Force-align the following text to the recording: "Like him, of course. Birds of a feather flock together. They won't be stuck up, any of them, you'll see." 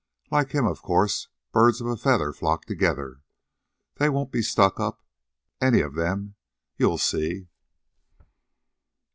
"Like 0.31 0.49
him, 0.49 0.65
of 0.65 0.81
course. 0.81 1.27
Birds 1.51 1.79
of 1.79 1.85
a 1.85 1.95
feather 1.95 2.33
flock 2.33 2.65
together. 2.65 3.21
They 3.97 4.09
won't 4.09 4.31
be 4.31 4.41
stuck 4.41 4.79
up, 4.79 5.03
any 5.61 5.81
of 5.81 5.93
them, 5.93 6.33
you'll 6.75 6.97
see." 6.97 7.49